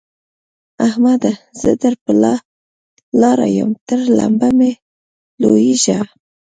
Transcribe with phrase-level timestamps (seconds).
[0.87, 1.31] احمده!
[1.61, 2.13] زه در پر
[3.21, 4.71] لاره يم؛ تر لمبه مه
[5.41, 5.99] لوېږه.